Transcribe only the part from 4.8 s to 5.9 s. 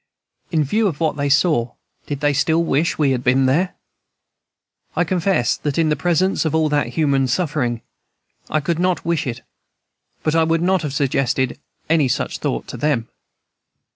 I confess that